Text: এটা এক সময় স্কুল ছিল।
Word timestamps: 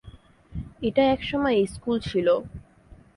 এটা 0.81 1.03
এক 1.11 1.21
সময় 1.23 1.57
স্কুল 1.65 1.97
ছিল। 1.99 2.27